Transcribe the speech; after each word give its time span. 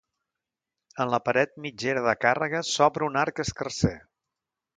En 1.03 1.11
la 1.15 1.19
paret 1.27 1.53
mitgera 1.65 2.03
de 2.07 2.15
càrrega 2.23 2.63
s’obre 2.71 3.07
un 3.11 3.21
arc 3.27 3.45
escarser. 3.45 3.95